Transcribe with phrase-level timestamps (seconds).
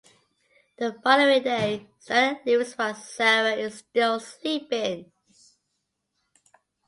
[0.79, 5.11] The following day Stella leaves while Sarah is still sleeping.